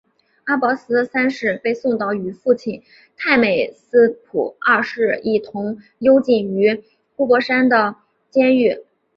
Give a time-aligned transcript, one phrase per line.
[0.45, 2.81] 阿拔斯三世被送到与父亲
[3.15, 6.83] 太美斯普二世一同幽禁于
[7.15, 7.97] 呼罗珊的
[8.31, 8.79] 监狱。